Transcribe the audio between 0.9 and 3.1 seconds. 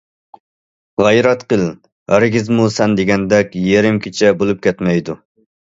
غەيرەت قىل، ھەرگىزمۇ سەن